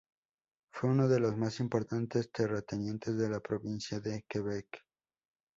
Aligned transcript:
Fue 0.71 0.89
uno 0.89 1.07
de 1.07 1.19
los 1.19 1.37
más 1.37 1.59
importantes 1.59 2.31
terratenientes 2.31 3.15
de 3.19 3.29
la 3.29 3.39
Provincia 3.39 3.99
de 3.99 4.25
Quebec. 4.27 4.83